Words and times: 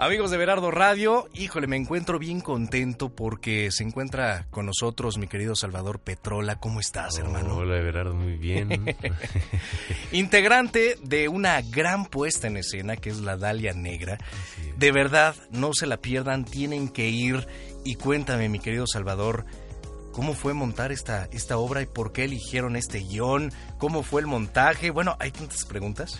Amigos 0.00 0.30
de 0.30 0.36
Berardo 0.36 0.70
Radio, 0.70 1.28
híjole, 1.34 1.66
me 1.66 1.76
encuentro 1.76 2.20
bien 2.20 2.40
contento 2.40 3.08
porque 3.08 3.72
se 3.72 3.82
encuentra 3.82 4.46
con 4.48 4.64
nosotros 4.64 5.18
mi 5.18 5.26
querido 5.26 5.56
Salvador 5.56 5.98
Petrola. 5.98 6.60
¿Cómo 6.60 6.78
estás, 6.78 7.18
hermano? 7.18 7.56
Hola, 7.56 7.82
Berardo, 7.82 8.14
muy 8.14 8.36
bien. 8.36 8.68
Integrante 10.12 10.96
de 11.02 11.28
una 11.28 11.60
gran 11.62 12.06
puesta 12.06 12.46
en 12.46 12.58
escena 12.58 12.96
que 12.96 13.10
es 13.10 13.18
la 13.18 13.36
Dalia 13.36 13.72
Negra. 13.72 14.18
De 14.76 14.92
verdad, 14.92 15.34
no 15.50 15.74
se 15.74 15.88
la 15.88 15.96
pierdan, 15.96 16.44
tienen 16.44 16.88
que 16.90 17.08
ir 17.08 17.48
y 17.84 17.96
cuéntame, 17.96 18.48
mi 18.48 18.60
querido 18.60 18.86
Salvador, 18.86 19.46
¿Cómo 20.12 20.34
fue 20.34 20.52
montar 20.52 20.90
esta, 20.90 21.28
esta 21.30 21.58
obra 21.58 21.80
y 21.80 21.86
por 21.86 22.10
qué 22.10 22.24
eligieron 22.24 22.74
este 22.74 22.98
guion? 22.98 23.52
¿Cómo 23.78 24.02
fue 24.02 24.20
el 24.20 24.26
montaje? 24.26 24.90
Bueno, 24.90 25.16
hay 25.20 25.30
tantas 25.30 25.64
preguntas. 25.64 26.18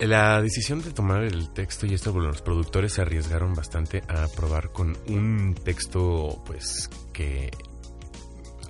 La 0.00 0.40
decisión 0.42 0.82
de 0.82 0.92
tomar 0.92 1.24
el 1.24 1.50
texto 1.50 1.86
y 1.86 1.94
esto, 1.94 2.12
los 2.18 2.42
productores 2.42 2.92
se 2.92 3.02
arriesgaron 3.02 3.54
bastante 3.54 4.02
a 4.08 4.28
probar 4.28 4.70
con 4.70 4.96
un 5.08 5.54
texto, 5.54 6.42
pues, 6.46 6.90
que 7.12 7.50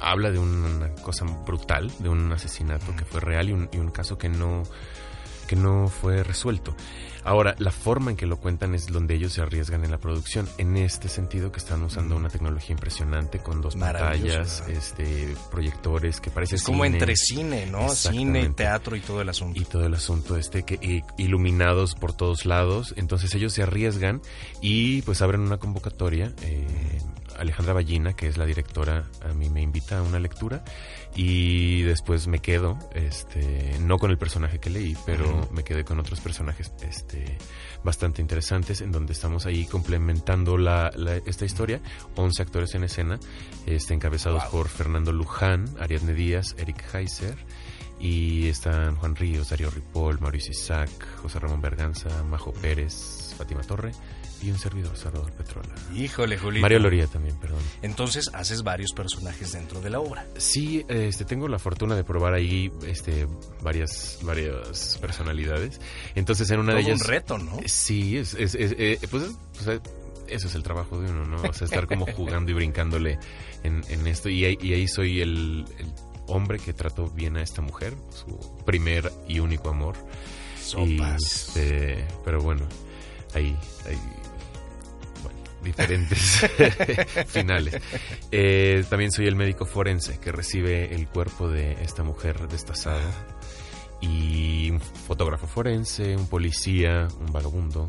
habla 0.01 0.31
de 0.31 0.39
una 0.39 0.95
cosa 0.97 1.25
brutal, 1.25 1.91
de 1.99 2.09
un 2.09 2.33
asesinato 2.33 2.95
que 2.97 3.05
fue 3.05 3.21
real 3.21 3.49
y 3.49 3.53
un, 3.53 3.69
y 3.73 3.79
un 3.79 3.91
caso 3.91 4.17
que 4.17 4.29
no, 4.29 4.63
que 5.49 5.57
no 5.57 5.89
fue 5.89 6.23
resuelto. 6.23 6.77
Ahora, 7.25 7.57
la 7.59 7.73
forma 7.73 8.13
en 8.13 8.17
que 8.17 8.27
lo 8.27 8.39
cuentan 8.39 8.75
es 8.75 8.87
donde 8.87 9.15
ellos 9.15 9.33
se 9.33 9.43
arriesgan 9.43 9.85
en 9.85 9.91
la 9.91 9.99
producción. 9.99 10.49
En 10.57 10.77
este 10.77 11.09
sentido 11.09 11.51
que 11.51 11.59
están 11.59 11.83
usando 11.83 12.17
una 12.17 12.29
tecnología 12.29 12.73
impresionante 12.73 13.41
con 13.41 13.61
dos 13.61 13.75
pantallas, 13.75 14.63
este, 14.69 15.35
proyectores 15.51 16.21
que 16.21 16.31
parece 16.31 16.57
es 16.57 16.63
como 16.63 16.85
entre 16.85 17.17
cine, 17.17 17.67
¿no? 17.67 17.89
Cine, 17.89 18.49
teatro 18.51 18.95
y 18.95 19.01
todo 19.01 19.21
el 19.21 19.29
asunto. 19.29 19.61
Y 19.61 19.65
todo 19.65 19.85
el 19.85 19.95
asunto 19.95 20.37
este 20.37 20.63
que 20.63 21.03
iluminados 21.17 21.95
por 21.97 22.13
todos 22.13 22.47
lados. 22.47 22.95
Entonces 22.97 23.35
ellos 23.35 23.53
se 23.53 23.63
arriesgan 23.63 24.23
y 24.61 25.03
pues 25.03 25.21
abren 25.21 25.41
una 25.41 25.59
convocatoria. 25.59 26.33
Eh, 26.43 26.67
Alejandra 27.39 27.73
Ballina, 27.73 28.15
que 28.15 28.27
es 28.29 28.37
la 28.37 28.47
directora, 28.47 29.05
a 29.23 29.33
mí 29.33 29.49
me 29.49 29.63
invita 29.63 29.99
a 29.99 30.03
una 30.03 30.19
lectura 30.19 30.65
y 31.15 31.83
después 31.83 32.27
me 32.27 32.41
quedo, 32.41 32.79
este, 32.95 33.79
no 33.81 33.99
con 33.99 34.11
el 34.11 34.19
personaje 34.19 34.59
que 34.59 34.71
leí, 34.71 34.97
pero 35.07 35.49
me 35.53 35.65
quedé 35.65 35.85
con 35.85 35.99
otros 36.01 36.21
personajes, 36.21 36.73
este, 36.83 37.39
bastante 37.83 38.21
interesantes, 38.23 38.81
en 38.81 38.93
donde 38.93 39.13
estamos 39.13 39.47
ahí 39.47 39.67
complementando 39.67 40.59
la, 40.59 40.91
esta 41.27 41.45
historia. 41.45 41.81
11 42.17 42.43
actores 42.43 42.75
en 42.75 42.85
escena, 42.85 43.19
este, 43.67 43.95
encabezados 43.95 44.45
por 44.47 44.69
Fernando 44.69 45.13
Luján, 45.13 45.67
Ariadne 45.79 46.15
Díaz, 46.15 46.55
Eric 46.59 46.95
Heiser. 46.95 47.37
Y 48.01 48.47
están 48.47 48.95
Juan 48.95 49.17
Ríos, 49.17 49.49
Darío 49.49 49.71
Ripoll, 49.71 50.21
Mauricio 50.21 50.53
Isaac, 50.53 50.89
José 51.21 51.41
Ramón 51.41 51.61
Berganza, 51.61 52.23
Majo 52.23 52.53
Pérez, 52.53 53.35
Fátima 53.37 53.63
Torre 53.63 53.91
y 54.43 54.51
un 54.51 54.59
servidor, 54.59 54.97
Salvador 54.97 55.33
Petrola. 55.33 55.75
Híjole, 55.95 56.39
Julio. 56.39 56.61
Mario 56.61 56.79
Loría 56.79 57.07
también, 57.07 57.37
perdón. 57.39 57.61
Entonces 57.83 58.31
haces 58.33 58.63
varios 58.63 58.93
personajes 58.93 59.53
dentro 59.53 59.81
de 59.81 59.91
la 59.91 60.01
obra. 60.01 60.27
Sí, 60.37 60.85
este, 60.89 61.25
tengo 61.25 61.49
la 61.49 61.59
fortuna 61.59 61.97
de 61.97 62.05
probar 62.05 62.35
ahí 62.35 62.71
este, 62.87 63.27
varias, 63.63 64.19
varias 64.23 64.99
personalidades. 65.01 65.81
Entonces 66.15 66.51
en 66.51 66.61
una 66.61 66.75
de 66.75 66.81
ellas... 66.81 67.01
un 67.01 67.07
reto, 67.07 67.39
¿no? 67.39 67.59
Sí, 67.67 68.17
es, 68.17 68.35
es, 68.35 68.55
eh, 68.59 68.99
pues, 69.11 69.25
pues, 69.55 69.81
eso 70.29 70.47
es 70.47 70.55
el 70.55 70.63
trabajo 70.63 71.01
de 71.01 71.11
uno, 71.11 71.25
¿no? 71.25 71.43
O 71.49 71.53
sea, 71.53 71.65
estar 71.65 71.87
como 71.87 72.07
jugando 72.07 72.51
y 72.51 72.55
brincándole 72.55 73.19
en, 73.63 73.83
en 73.89 74.07
esto. 74.07 74.29
Y, 74.29 74.45
y, 74.61 74.73
ahí 74.75 74.87
soy 74.87 75.21
el, 75.21 75.65
hombre 76.29 76.59
que 76.59 76.73
trató 76.73 77.09
bien 77.09 77.37
a 77.37 77.43
esta 77.43 77.63
mujer, 77.63 77.95
su 78.11 78.39
primer 78.65 79.11
y 79.27 79.41
único 79.41 79.71
amor. 79.71 79.97
Sopas. 80.61 81.49
Este, 81.49 82.07
pero 82.25 82.41
bueno, 82.43 82.67
ahí, 83.35 83.57
ahí 83.87 83.99
diferentes 85.63 86.19
finales. 87.27 87.81
Eh, 88.31 88.85
también 88.89 89.13
soy 89.13 89.27
el 89.27 89.37
médico 89.37 89.67
forense 89.67 90.19
que 90.19 90.33
recibe 90.33 90.95
el 90.95 91.09
cuerpo 91.09 91.49
de 91.49 91.73
esta 91.83 92.03
mujer 92.03 92.49
destazada. 92.49 93.11
Y 94.01 94.71
un 94.71 94.81
fotógrafo 94.81 95.47
forense, 95.47 96.17
un 96.17 96.29
policía, 96.29 97.09
un 97.21 97.33
vagabundo. 97.33 97.89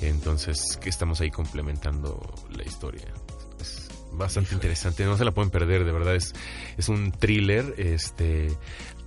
Entonces, 0.00 0.78
que 0.80 0.88
estamos 0.88 1.20
ahí 1.20 1.30
complementando 1.30 2.20
la 2.56 2.62
historia. 2.62 3.12
Es 3.60 3.88
bastante 4.12 4.54
interesante, 4.54 5.04
no 5.04 5.16
se 5.16 5.24
la 5.24 5.32
pueden 5.32 5.50
perder, 5.50 5.84
de 5.84 5.92
verdad. 5.92 6.14
Es, 6.14 6.32
es 6.76 6.88
un 6.88 7.10
thriller. 7.10 7.74
Este, 7.76 8.56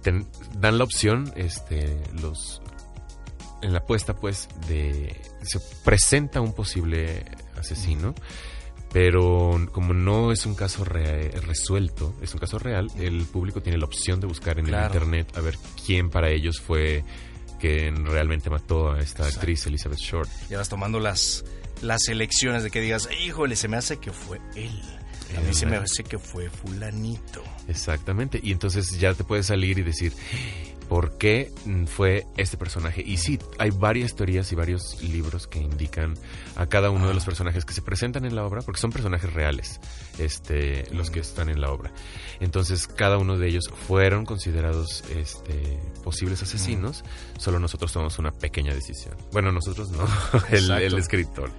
dan 0.04 0.78
la 0.78 0.84
opción 0.84 1.32
este, 1.38 2.02
los, 2.22 2.62
en 3.62 3.74
la 3.74 3.80
apuesta 3.80 4.16
pues 4.16 4.48
de 4.68 5.16
se 5.44 5.60
presenta 5.84 6.42
un 6.42 6.54
posible 6.54 7.26
asesino 7.58 8.16
pero 8.94 9.70
como 9.72 9.94
no 9.94 10.34
es 10.34 10.46
un 10.46 10.54
caso 10.54 10.84
resuelto, 10.84 12.14
es 12.22 12.34
un 12.34 12.40
caso 12.42 12.60
real, 12.60 12.92
el 12.98 13.24
público 13.26 13.62
tiene 13.62 13.78
la 13.78 13.86
opción 13.86 14.20
de 14.20 14.28
buscar 14.28 14.60
en 14.60 14.68
el 14.68 14.84
internet 14.84 15.32
a 15.38 15.40
ver 15.40 15.58
quién 15.86 16.10
para 16.10 16.30
ellos 16.30 16.60
fue 16.60 17.06
quien 17.60 18.06
realmente 18.06 18.50
mató 18.50 18.92
a 18.92 19.00
esta 19.00 19.26
actriz 19.26 19.66
Elizabeth 19.66 20.00
Short. 20.00 20.30
Ya 20.50 20.58
vas 20.58 20.68
tomando 20.68 21.00
las 21.00 21.46
las 21.82 22.08
elecciones 22.10 22.64
de 22.64 22.70
que 22.70 22.82
digas, 22.82 23.10
híjole, 23.24 23.56
se 23.56 23.68
me 23.68 23.78
hace 23.78 23.98
que 23.98 24.12
fue 24.12 24.40
él. 24.56 24.82
A 25.38 25.40
mí 25.40 25.54
se 25.54 25.66
me 25.66 25.78
hace 25.78 26.04
que 26.04 26.20
fue 26.20 26.50
fulanito. 26.50 27.42
Exactamente. 27.68 28.40
Y 28.44 28.52
entonces 28.52 29.00
ya 29.00 29.14
te 29.14 29.24
puedes 29.24 29.46
salir 29.46 29.80
y 29.80 29.84
decir, 29.84 30.14
por 30.92 31.18
qué 31.18 31.54
fue 31.86 32.28
este 32.36 32.58
personaje. 32.58 33.02
Y 33.02 33.16
sí, 33.16 33.40
hay 33.58 33.70
varias 33.70 34.14
teorías 34.14 34.52
y 34.52 34.56
varios 34.56 35.02
libros 35.02 35.48
que 35.48 35.58
indican 35.58 36.16
a 36.58 36.66
cada 36.66 36.90
uno 36.90 37.08
de 37.08 37.14
los 37.14 37.24
personajes 37.24 37.64
que 37.64 37.72
se 37.72 37.82
presentan 37.82 38.26
en 38.26 38.36
la 38.36 38.44
obra, 38.44 38.62
porque 38.62 38.82
son 38.82 38.92
personajes 38.92 39.32
reales, 39.32 39.80
este, 40.20 40.94
los 40.94 41.10
que 41.10 41.22
están 41.22 41.48
en 41.48 41.62
la 41.62 41.72
obra. 41.72 41.94
Entonces, 42.42 42.88
cada 42.88 43.18
uno 43.20 43.38
de 43.38 43.48
ellos 43.48 43.72
fueron 43.88 44.26
considerados 44.26 45.06
este, 45.16 45.80
posibles 46.04 46.44
asesinos, 46.44 47.06
solo 47.38 47.58
nosotros 47.58 47.94
tomamos 47.94 48.20
una 48.20 48.34
pequeña 48.34 48.74
decisión. 48.74 49.16
Bueno, 49.32 49.54
nosotros 49.54 49.92
no, 49.92 50.06
el, 50.50 50.98
escritor. 50.98 51.52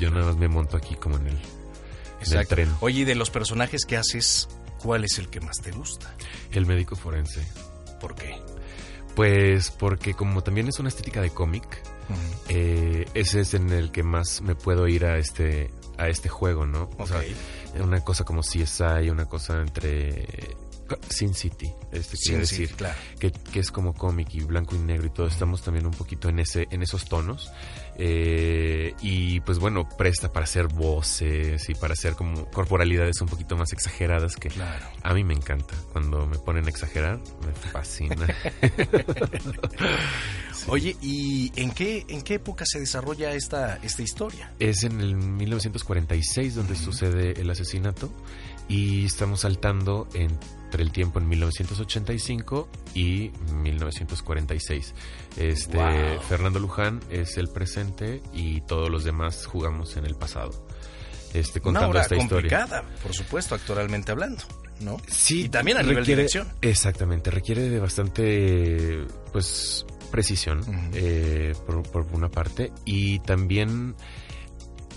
Yo 0.00 0.10
nada 0.10 0.26
más 0.26 0.36
me 0.36 0.48
monto 0.48 0.76
aquí 0.76 0.96
como 0.96 1.16
en 1.18 1.28
el, 1.28 1.38
en 2.26 2.38
el 2.38 2.46
tren. 2.48 2.74
Oye, 2.80 3.04
de 3.04 3.14
los 3.14 3.30
personajes 3.30 3.84
que 3.84 3.96
haces, 3.96 4.48
¿cuál 4.82 5.04
es 5.04 5.20
el 5.20 5.28
que 5.28 5.40
más 5.40 5.58
te 5.62 5.70
gusta? 5.70 6.12
El 6.50 6.66
médico 6.66 6.96
forense. 6.96 7.46
¿Por 8.00 8.16
qué? 8.16 8.34
Pues 9.14 9.70
porque 9.70 10.14
como 10.14 10.42
también 10.42 10.68
es 10.68 10.78
una 10.78 10.88
estética 10.88 11.20
de 11.20 11.30
cómic, 11.30 11.82
eh, 12.48 13.06
ese 13.14 13.40
es 13.40 13.54
en 13.54 13.70
el 13.70 13.90
que 13.92 14.02
más 14.02 14.42
me 14.42 14.54
puedo 14.54 14.88
ir 14.88 15.04
a 15.04 15.18
este 15.18 15.70
a 15.96 16.08
este 16.08 16.28
juego, 16.28 16.66
¿no? 16.66 16.90
O 16.98 17.06
sea, 17.06 17.22
una 17.80 18.00
cosa 18.00 18.24
como 18.24 18.42
CSI, 18.42 19.10
una 19.10 19.26
cosa 19.26 19.60
entre 19.60 20.56
Sin 21.08 21.34
City, 21.34 21.72
este 21.92 22.16
quiere 22.16 22.40
decir, 22.40 22.74
que, 23.18 23.30
que, 23.30 23.60
es 23.60 23.70
como 23.70 23.94
cómic 23.94 24.34
y 24.34 24.40
blanco 24.40 24.74
y 24.74 24.78
negro 24.78 25.06
y 25.06 25.10
todo. 25.10 25.26
Estamos 25.26 25.62
también 25.62 25.86
un 25.86 25.92
poquito 25.92 26.28
en 26.28 26.40
ese 26.40 26.66
en 26.70 26.82
esos 26.82 27.06
tonos. 27.06 27.50
Eh, 27.96 28.94
y 29.00 29.40
pues 29.40 29.58
bueno, 29.58 29.88
presta 29.96 30.32
para 30.32 30.44
hacer 30.44 30.66
voces 30.66 31.68
y 31.68 31.74
para 31.74 31.92
hacer 31.92 32.14
como 32.14 32.50
corporalidades 32.50 33.20
un 33.20 33.28
poquito 33.28 33.56
más 33.56 33.72
exageradas 33.72 34.36
que 34.36 34.50
a 35.02 35.14
mí 35.14 35.24
me 35.24 35.34
encanta. 35.34 35.74
Cuando 35.92 36.26
me 36.26 36.38
ponen 36.38 36.66
a 36.66 36.70
exagerar, 36.70 37.20
me 37.46 37.52
fascina. 37.70 38.26
Oye, 40.66 40.96
¿y 41.02 41.52
en 41.56 41.70
qué, 41.72 42.04
en 42.08 42.22
qué 42.22 42.34
época 42.34 42.64
se 42.66 42.80
desarrolla 42.80 43.32
esta, 43.32 43.76
esta 43.82 44.02
historia? 44.02 44.52
Es 44.58 44.82
en 44.84 45.00
el 45.00 45.14
1946 45.14 46.54
donde 46.54 46.74
sucede 46.74 47.40
el 47.40 47.50
asesinato 47.50 48.10
y 48.68 49.04
estamos 49.04 49.40
saltando 49.40 50.08
entre 50.14 50.82
el 50.82 50.90
tiempo 50.90 51.18
en 51.18 51.28
1985 51.28 52.68
y 52.94 53.30
1946. 53.62 54.94
Este 55.36 56.18
Fernando 56.28 56.58
Luján 56.58 57.00
es 57.10 57.36
el 57.36 57.48
presente 57.48 58.22
y 58.32 58.60
todos 58.62 58.90
los 58.90 59.04
demás 59.04 59.46
jugamos 59.46 59.96
en 59.96 60.06
el 60.06 60.14
pasado. 60.14 60.66
Este, 61.34 61.60
contando 61.60 61.90
Una 61.90 62.02
esta 62.02 62.16
complicada, 62.16 62.84
por 63.02 63.12
supuesto, 63.12 63.56
actualmente 63.56 64.12
hablando, 64.12 64.44
¿no? 64.80 64.98
Sí, 65.08 65.46
y 65.46 65.48
también 65.48 65.78
a 65.78 65.82
nivel 65.82 66.04
de 66.04 66.14
dirección. 66.14 66.48
Exactamente, 66.62 67.32
requiere 67.32 67.68
de 67.68 67.80
bastante, 67.80 69.04
pues, 69.32 69.84
precisión, 70.12 70.60
eh, 70.94 71.52
por, 71.66 71.82
por, 71.90 72.06
una 72.12 72.28
parte, 72.28 72.70
y 72.84 73.18
también 73.18 73.96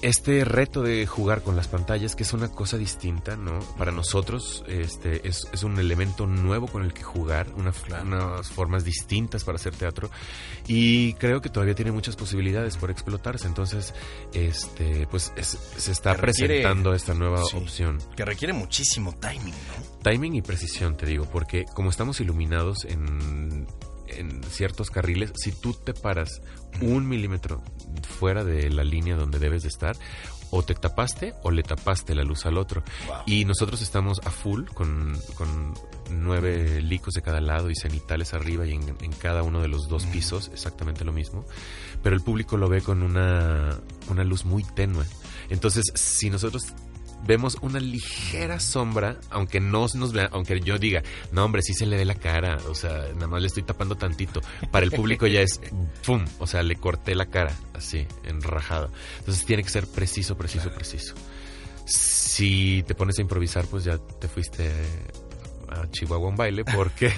este 0.01 0.45
reto 0.45 0.83
de 0.83 1.05
jugar 1.05 1.41
con 1.41 1.55
las 1.55 1.67
pantallas, 1.67 2.15
que 2.15 2.23
es 2.23 2.33
una 2.33 2.49
cosa 2.49 2.77
distinta, 2.77 3.35
¿no? 3.35 3.59
Para 3.77 3.91
nosotros 3.91 4.63
este, 4.67 5.27
es, 5.27 5.47
es 5.51 5.63
un 5.63 5.79
elemento 5.79 6.27
nuevo 6.27 6.67
con 6.67 6.83
el 6.83 6.93
que 6.93 7.03
jugar, 7.03 7.47
unas 7.55 8.49
formas 8.49 8.83
distintas 8.83 9.43
para 9.43 9.57
hacer 9.57 9.75
teatro 9.75 10.09
y 10.67 11.13
creo 11.13 11.41
que 11.41 11.49
todavía 11.49 11.75
tiene 11.75 11.91
muchas 11.91 12.15
posibilidades 12.15 12.77
por 12.77 12.91
explotarse. 12.91 13.47
Entonces, 13.47 13.93
este, 14.33 15.07
pues 15.07 15.31
se 15.35 15.91
está 15.91 16.15
presentando 16.15 16.93
esta 16.93 17.13
nueva 17.13 17.43
opción. 17.43 17.99
Que 18.15 18.25
requiere 18.25 18.53
muchísimo 18.53 19.15
timing, 19.19 19.53
¿no? 19.53 20.01
Timing 20.03 20.35
y 20.35 20.41
precisión, 20.41 20.95
te 20.95 21.05
digo, 21.05 21.25
porque 21.31 21.65
como 21.73 21.89
estamos 21.89 22.19
iluminados 22.21 22.85
en 22.85 23.67
en 24.07 24.43
ciertos 24.43 24.89
carriles, 24.89 25.31
si 25.35 25.51
tú 25.51 25.73
te 25.73 25.93
paras 25.93 26.41
un 26.81 27.07
milímetro 27.07 27.61
fuera 28.19 28.43
de 28.43 28.69
la 28.69 28.83
línea 28.83 29.15
donde 29.15 29.39
debes 29.39 29.63
de 29.63 29.69
estar, 29.69 29.95
o 30.49 30.63
te 30.63 30.73
tapaste 30.75 31.33
o 31.43 31.51
le 31.51 31.63
tapaste 31.63 32.15
la 32.15 32.23
luz 32.23 32.45
al 32.45 32.57
otro. 32.57 32.83
Y 33.25 33.45
nosotros 33.45 33.81
estamos 33.81 34.19
a 34.25 34.31
full 34.31 34.65
con, 34.73 35.17
con 35.35 35.73
nueve 36.11 36.81
licos 36.81 37.13
de 37.13 37.21
cada 37.21 37.41
lado 37.41 37.69
y 37.69 37.75
cenitales 37.75 38.33
arriba 38.33 38.65
y 38.65 38.71
en, 38.71 38.95
en 39.01 39.11
cada 39.11 39.43
uno 39.43 39.61
de 39.61 39.67
los 39.67 39.87
dos 39.87 40.05
pisos, 40.05 40.49
exactamente 40.53 41.03
lo 41.03 41.11
mismo. 41.11 41.45
Pero 42.01 42.15
el 42.15 42.21
público 42.21 42.57
lo 42.57 42.69
ve 42.69 42.81
con 42.81 43.03
una, 43.03 43.77
una 44.09 44.23
luz 44.23 44.45
muy 44.45 44.63
tenue. 44.63 45.05
Entonces, 45.49 45.83
si 45.95 46.29
nosotros 46.29 46.73
vemos 47.25 47.57
una 47.61 47.79
ligera 47.79 48.59
sombra, 48.59 49.19
aunque 49.29 49.59
no 49.59 49.85
nos 49.93 50.13
vea, 50.13 50.29
aunque 50.31 50.59
yo 50.59 50.77
diga, 50.77 51.03
no 51.31 51.45
hombre, 51.45 51.61
sí 51.61 51.73
se 51.73 51.85
le 51.85 51.97
ve 51.97 52.05
la 52.05 52.15
cara, 52.15 52.57
o 52.69 52.75
sea, 52.75 53.07
nada 53.13 53.27
más 53.27 53.41
le 53.41 53.47
estoy 53.47 53.63
tapando 53.63 53.95
tantito. 53.95 54.41
Para 54.71 54.85
el 54.85 54.91
público 54.91 55.27
ya 55.27 55.41
es 55.41 55.59
¡pum! 56.05 56.25
O 56.39 56.47
sea, 56.47 56.63
le 56.63 56.75
corté 56.75 57.15
la 57.15 57.27
cara, 57.27 57.53
así, 57.73 58.05
enrajada. 58.23 58.89
Entonces 59.19 59.45
tiene 59.45 59.63
que 59.63 59.69
ser 59.69 59.87
preciso, 59.87 60.37
preciso, 60.37 60.71
preciso. 60.71 61.15
Si 61.85 62.83
te 62.87 62.95
pones 62.95 63.17
a 63.19 63.21
improvisar, 63.21 63.65
pues 63.65 63.83
ya 63.83 63.97
te 63.97 64.27
fuiste 64.27 64.71
a 65.69 65.89
Chihuahua 65.91 66.29
un 66.29 66.35
baile 66.35 66.63
porque 66.65 67.11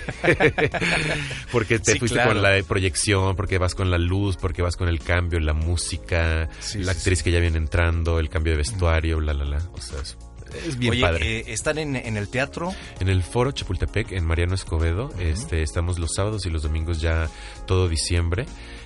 porque 1.52 1.80
te 1.80 1.98
fuiste 1.98 2.22
con 2.24 2.42
la 2.42 2.62
proyección, 2.68 3.36
porque 3.36 3.58
vas 3.58 3.76
con 3.76 3.92
la 3.92 3.98
luz, 3.98 4.38
porque 4.38 4.62
vas 4.62 4.76
con 4.76 4.88
el 4.88 5.00
cambio, 5.00 5.40
la 5.40 5.54
música, 5.54 6.50
la 6.76 6.92
actriz 6.92 7.24
que 7.24 7.32
ya 7.32 7.40
viene 7.40 7.58
entrando, 7.58 8.20
el 8.20 8.30
cambio 8.30 8.54
de 8.54 8.58
vestuario, 8.58 9.18
bla, 9.18 9.34
bla, 9.34 9.46
bla. 9.46 9.62
O 9.74 9.82
sea, 9.82 10.00
es, 10.02 10.78
bien 10.78 11.00
padre. 11.00 11.40
Eh, 11.40 11.44
¿Están 11.48 11.78
en, 11.78 11.96
el 11.96 12.28
teatro? 12.28 12.74
En 13.00 13.10
el 13.10 13.24
Foro 13.24 13.52
Chapultepec, 13.52 14.12
en 14.12 14.26
Mariano 14.26 14.56
Escobedo. 14.56 15.12
este, 15.20 15.62
estamos 15.62 16.00
los 16.00 16.12
sábados 16.16 16.46
y 16.46 16.50
los 16.50 16.64
domingos 16.64 17.02
ya 17.02 17.30
todo 17.68 17.88
diciembre. 17.88 18.46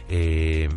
Eh, 0.09 0.69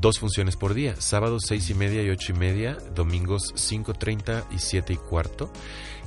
dos 0.00 0.18
funciones 0.18 0.56
por 0.56 0.74
día, 0.74 0.94
sábados 0.98 1.44
seis 1.46 1.68
y 1.70 1.74
media 1.74 2.02
y 2.02 2.10
ocho 2.10 2.32
y 2.32 2.38
media, 2.38 2.76
domingos 2.94 3.52
cinco 3.54 3.94
treinta 3.94 4.44
y 4.50 4.58
siete 4.58 4.92
y 4.92 4.96
cuarto. 4.96 5.52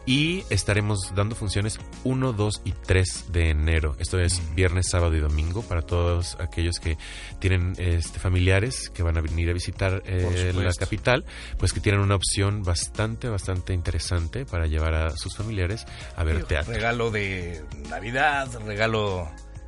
Y 0.05 0.43
estaremos 0.51 1.13
dando 1.15 1.35
funciones 1.35 1.79
1, 2.03 2.33
2 2.33 2.61
y 2.63 2.71
3 2.73 3.25
de 3.31 3.49
enero. 3.49 3.95
Esto 3.99 4.19
es 4.19 4.41
viernes, 4.53 4.89
sábado 4.89 5.15
y 5.15 5.19
domingo 5.19 5.63
para 5.63 5.81
todos 5.81 6.37
aquellos 6.39 6.79
que 6.79 6.97
tienen 7.39 7.73
este, 7.77 8.19
familiares 8.19 8.91
que 8.91 9.01
van 9.01 9.17
a 9.17 9.21
venir 9.21 9.49
a 9.49 9.53
visitar 9.53 10.03
eh, 10.05 10.53
la 10.55 10.73
capital, 10.73 11.25
pues 11.57 11.73
que 11.73 11.79
tienen 11.79 12.01
una 12.01 12.15
opción 12.15 12.61
bastante, 12.63 13.29
bastante 13.29 13.73
interesante 13.73 14.45
para 14.45 14.67
llevar 14.67 14.93
a 14.93 15.17
sus 15.17 15.35
familiares 15.35 15.85
a 16.15 16.23
ver 16.23 16.43
teatro. 16.43 16.73
Regalo 16.73 17.09
de 17.09 17.63
Navidad, 17.89 18.49
regalo 18.65 19.27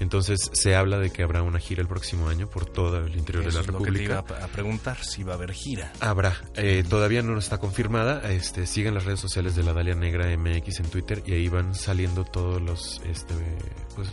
Entonces 0.00 0.50
se 0.52 0.74
habla 0.74 0.98
de 0.98 1.10
que 1.10 1.22
habrá 1.22 1.42
una 1.42 1.58
gira 1.58 1.80
el 1.80 1.88
próximo 1.88 2.28
año 2.28 2.46
por 2.48 2.66
todo 2.66 2.98
el 2.98 3.16
interior 3.16 3.44
de 3.44 3.52
la 3.52 3.62
República. 3.62 4.16
Lo 4.16 4.24
que 4.24 4.32
te 4.32 4.34
iba 4.34 4.44
a 4.44 4.48
preguntar 4.48 5.02
si 5.02 5.22
va 5.22 5.32
a 5.32 5.36
haber 5.36 5.52
gira. 5.52 5.92
Habrá. 6.00 6.36
Eh, 6.56 6.84
todavía 6.88 7.22
no 7.22 7.38
está 7.38 7.58
confirmada. 7.58 8.30
Este, 8.30 8.66
sigan 8.66 8.92
las 8.92 9.04
redes 9.04 9.20
sociales 9.20 9.56
de 9.56 9.62
la 9.62 9.72
Dalia 9.72 9.94
Negra 9.94 10.26
MX 10.36 10.80
en 10.80 10.90
Twitter 10.90 11.22
y 11.24 11.32
ahí 11.32 11.48
van 11.48 11.74
saliendo 11.74 12.24
todos 12.24 12.60
los 12.60 13.00
este 13.06 13.34
pues 13.94 14.08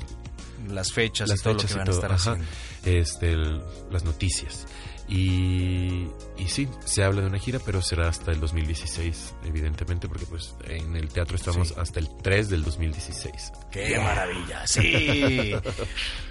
las 0.68 0.92
fechas 0.94 1.30
las 1.30 1.40
y 1.40 1.44
todo 1.44 1.54
lo 1.54 1.60
que 1.60 1.74
van 1.74 1.88
a 1.88 1.92
estar 1.92 2.12
haciendo. 2.12 2.46
Este, 2.84 3.36
las 3.36 4.04
noticias. 4.04 4.66
Y, 5.12 6.08
y 6.38 6.48
sí, 6.48 6.69
se 6.86 7.04
habla 7.04 7.19
de 7.19 7.28
una 7.28 7.38
gira, 7.38 7.60
pero 7.66 7.81
será 7.81 8.08
hasta 8.08 8.31
el 8.31 8.40
2016, 8.40 9.36
evidentemente, 9.44 10.08
porque 10.08 10.25
pues 10.25 10.56
en 10.69 10.96
el 10.96 11.10
teatro 11.10 11.36
estamos 11.36 11.74
hasta 11.78 12.00
el 12.00 12.08
3 12.22 12.50
del 12.50 12.63
2016. 12.63 13.52
¡Qué 13.72 14.00
maravilla! 14.00 14.66
Sí. 14.66 15.54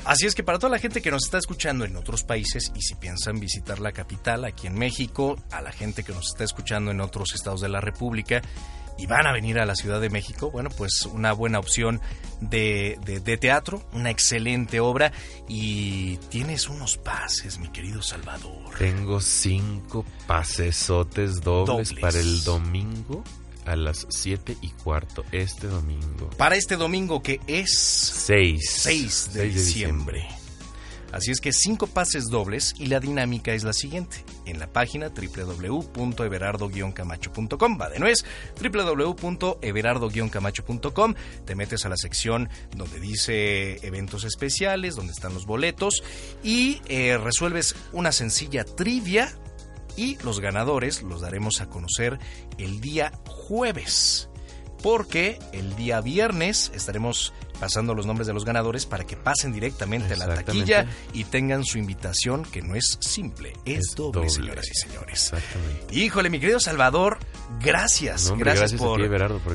Así 0.07 0.25
es 0.25 0.35
que 0.35 0.43
para 0.43 0.59
toda 0.59 0.71
la 0.71 0.79
gente 0.79 1.03
que 1.03 1.11
nos 1.11 1.25
está 1.27 1.37
escuchando 1.37 1.85
en 1.85 1.95
otros 1.95 2.23
países 2.23 2.73
y 2.75 2.81
si 2.81 2.95
piensan 2.95 3.39
visitar 3.39 3.81
la 3.81 3.93
capital 3.93 4.47
aquí 4.47 4.67
en 4.67 4.79
México, 4.79 5.37
a 5.51 5.61
la 5.61 5.73
gente 5.73 6.03
que 6.03 6.15
nos 6.15 6.29
está 6.29 6.45
escuchando 6.45 6.91
en 6.91 7.03
otros 7.03 7.35
estados 7.35 7.61
de 7.61 7.69
la 7.69 7.83
República, 7.83 8.41
y 9.01 9.07
van 9.07 9.27
a 9.27 9.33
venir 9.33 9.59
a 9.59 9.65
la 9.65 9.75
Ciudad 9.75 10.01
de 10.01 10.11
México, 10.11 10.51
bueno, 10.51 10.69
pues 10.77 11.07
una 11.07 11.33
buena 11.33 11.59
opción 11.59 12.01
de, 12.41 12.99
de, 13.05 13.37
teatro, 13.39 13.83
una 13.93 14.11
excelente 14.11 14.79
obra 14.81 15.11
y 15.49 16.19
tienes 16.29 16.69
unos 16.69 16.99
pases, 16.99 17.59
mi 17.59 17.69
querido 17.69 18.03
Salvador. 18.03 18.77
Tengo 18.79 19.21
cinco 19.21 20.05
pasesotes 20.27 21.41
dobles, 21.41 21.95
para 21.95 22.19
el 22.19 22.45
domingo 22.45 23.25
a 23.65 23.75
las 23.77 24.07
siete 24.11 24.57
y 24.61 24.69
cuarto, 24.69 25.25
este 25.33 25.67
domingo. 25.67 26.29
Para 26.37 26.57
este 26.57 26.77
domingo 26.77 27.23
que 27.23 27.41
es 27.47 27.71
6, 27.73 29.31
de, 29.33 29.49
diciembre. 29.49 30.29
Así 31.13 31.31
es 31.31 31.41
que 31.41 31.53
cinco 31.53 31.87
pases 31.87 32.27
dobles 32.27 32.75
y 32.79 32.87
la 32.87 32.99
dinámica 33.01 33.53
es 33.53 33.65
la 33.65 33.73
siguiente. 33.73 34.23
En 34.47 34.59
la 34.59 34.67
página 34.67 35.09
www.everardo-camacho.com, 35.09 37.79
va 37.81 37.89
de 37.89 37.99
nuez, 37.99 38.27
www.everardo-camacho.com, 38.61 41.15
te 41.45 41.55
metes 41.55 41.87
a 41.87 41.89
la 41.89 41.97
sección 41.97 42.51
donde 42.77 43.01
dice 43.01 43.87
eventos 43.87 44.25
especiales, 44.25 44.97
donde 44.97 45.13
están 45.13 45.33
los 45.35 45.47
boletos 45.47 46.03
y 46.43 46.81
eh, 46.87 47.17
resuelves 47.19 47.77
una 47.93 48.11
sencilla 48.13 48.65
trivia 48.65 49.31
y 49.97 50.17
los 50.23 50.41
ganadores 50.41 51.03
los 51.03 51.21
daremos 51.21 51.61
a 51.61 51.67
conocer 51.67 52.19
el 52.59 52.81
día 52.81 53.13
jueves 53.27 54.30
porque 54.83 55.39
el 55.53 55.77
día 55.77 56.01
viernes 56.01 56.71
estaremos 56.75 57.33
pasando 57.61 57.95
los 57.95 58.07
nombres 58.07 58.27
de 58.27 58.33
los 58.33 58.45
ganadores 58.45 58.87
para 58.87 59.05
que 59.05 59.17
pasen 59.17 59.53
directamente 59.53 60.15
a 60.15 60.17
la 60.17 60.35
taquilla 60.35 60.87
y 61.13 61.25
tengan 61.25 61.65
su 61.65 61.79
invitación 61.79 62.45
que 62.45 62.63
no 62.63 62.75
es 62.75 62.97
simple, 63.01 63.53
es, 63.67 63.95
doble, 63.95 64.31
señoras 64.31 64.67
y 64.71 64.75
señores. 64.75 65.33
Híjole, 65.93 66.31
mi 66.31 66.41
querido 66.41 66.59
Salvador, 66.59 67.19
gracias, 67.61 68.33
gracias, 68.37 68.75
por, 68.75 69.01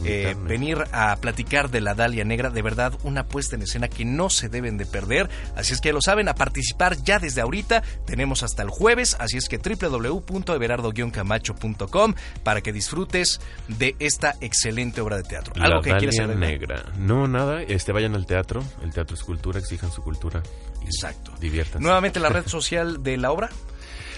eh, 0.05 0.35
venir 0.43 0.83
a 0.91 1.15
platicar 1.17 1.71
de 1.71 1.81
la 1.81 1.95
Dalia 1.95 2.23
Negra, 2.23 2.49
de 2.49 2.61
verdad 2.61 2.93
una 3.03 3.25
puesta 3.25 3.55
en 3.55 3.61
escena 3.61 3.87
que 3.87 4.03
no 4.05 4.29
se 4.29 4.49
deben 4.49 4.77
de 4.77 4.85
perder, 4.85 5.29
así 5.55 5.73
es 5.73 5.81
que 5.81 5.91
lo 5.93 6.01
saben, 6.01 6.27
a 6.27 6.35
participar 6.35 6.97
ya 7.03 7.17
desde 7.19 7.39
ahorita, 7.41 7.83
tenemos 8.05 8.43
hasta 8.43 8.61
el 8.63 8.69
jueves, 8.69 9.15
así 9.19 9.37
es 9.37 9.47
que 9.47 9.57
www.everardo-camacho.com 9.57 12.15
para 12.43 12.61
que 12.61 12.73
disfrutes 12.73 13.39
de 13.67 13.95
esta 13.99 14.35
excelente 14.41 15.01
obra 15.01 15.17
de 15.17 15.23
teatro. 15.23 15.53
¿Algo 15.59 15.81
que 15.81 15.93
quieras 15.95 16.15
Negra. 16.35 16.85
No, 16.97 17.27
nada, 17.27 17.61
este 17.61 17.91
vayan 17.91 18.15
al 18.15 18.25
teatro, 18.25 18.63
el 18.83 18.91
teatro 18.93 19.15
es 19.15 19.23
cultura, 19.23 19.59
exijan 19.59 19.91
su 19.91 20.01
cultura. 20.01 20.41
Exacto. 20.83 21.33
Diviértanse. 21.39 21.79
Nuevamente 21.79 22.19
la 22.19 22.29
red 22.29 22.47
social 22.47 23.03
de 23.03 23.17
la 23.17 23.31
obra. 23.31 23.49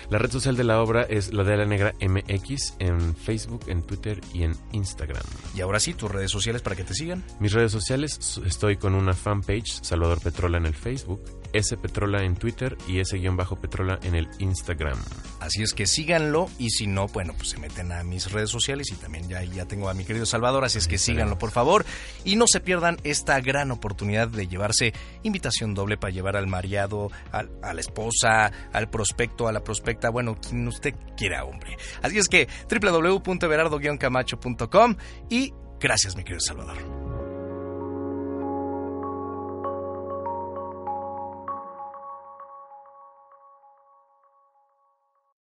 La 0.10 0.18
red 0.18 0.32
social 0.32 0.56
de 0.56 0.64
la 0.64 0.82
obra 0.82 1.04
es 1.04 1.34
la 1.34 1.44
de 1.44 1.58
la 1.58 1.66
negra 1.66 1.94
MX 2.00 2.76
en 2.80 3.14
Facebook, 3.14 3.66
en 3.68 3.84
Twitter 3.84 4.22
y 4.34 4.44
en 4.44 4.56
Instagram. 4.72 5.22
Y 5.54 5.60
ahora 5.60 5.82
sí, 5.82 5.94
tus 5.94 6.10
redes 6.10 6.32
sociales 6.32 6.62
para 6.62 6.78
que 6.78 6.86
te 6.86 6.94
sigan. 6.94 7.26
Mis 7.42 7.52
redes 7.52 7.74
sociales, 7.74 8.40
estoy 8.46 8.78
con 8.78 8.96
una 8.96 9.14
fanpage, 9.14 9.82
Salvador 9.82 10.22
Petrola 10.22 10.60
en 10.60 10.66
el 10.66 10.76
Facebook, 10.76 11.22
S 11.54 11.76
Petrola 11.78 12.24
en 12.24 12.36
Twitter 12.36 12.78
y 12.88 13.00
S 13.00 13.18
guion 13.18 13.38
bajo 13.38 13.56
Petrola 13.56 14.00
en 14.04 14.16
el 14.16 14.28
Instagram. 14.40 14.98
Así 15.40 15.64
es 15.64 15.74
que 15.74 15.86
síganlo 15.86 16.50
y 16.58 16.70
si 16.70 16.88
no, 16.88 17.08
bueno, 17.08 17.34
pues 17.36 17.50
se 17.50 17.58
meten 17.58 17.92
a 17.92 18.04
mis 18.04 18.32
redes 18.32 18.50
sociales 18.50 18.88
y 18.92 18.96
también 18.96 19.28
ya, 19.30 19.44
ya 19.44 19.66
tengo 19.66 19.90
a 19.90 19.94
mi 19.94 20.06
querido 20.06 20.26
Salvador, 20.26 20.66
así 20.66 20.78
es 20.78 20.88
que 20.88 20.98
síganlo 20.98 21.38
por 21.38 21.52
favor 21.52 21.86
y 22.24 22.36
no 22.36 22.46
se 22.48 22.60
pierdan 22.60 22.98
esta 23.04 23.40
gran 23.42 23.72
oportunidad 23.72 24.28
de 24.28 24.48
llevarse 24.48 24.94
invitación 25.24 25.74
doble 25.74 25.98
para 25.98 26.12
llevar 26.12 26.36
al 26.36 26.48
mareado, 26.48 27.10
a 27.32 27.74
la 27.74 27.80
esposa, 27.80 28.52
al 28.74 28.90
prospecto, 28.90 29.48
a 29.48 29.52
la 29.52 29.64
prospecta, 29.64 30.10
bueno, 30.10 30.36
quien 30.36 30.68
usted 30.68 30.96
quiera, 31.16 31.46
hombre. 31.46 31.78
Así 32.02 32.18
es 32.18 32.28
que 32.28 32.48
www.everardo-camacho.com 32.70 34.96
y 35.30 35.54
gracias 35.80 36.16
mi 36.16 36.24
querido 36.24 36.42
Salvador. 36.42 37.07